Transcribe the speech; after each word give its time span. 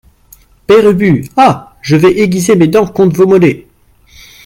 Père 0.65 0.89
Ubu 0.89 1.25
Ah! 1.37 1.75
je 1.83 1.95
vais 1.95 2.21
aiguiser 2.21 2.55
mes 2.55 2.65
dents 2.67 2.87
contre 2.87 3.15
vos 3.17 3.27
mollets. 3.27 3.67